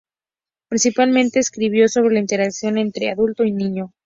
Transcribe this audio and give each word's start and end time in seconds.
Principalmente 0.67 1.37
escribió 1.39 1.87
sobre 1.87 2.15
la 2.15 2.21
interacción 2.21 2.79
entre 2.79 3.11
adulto 3.11 3.43
y 3.43 3.51
niño. 3.51 3.93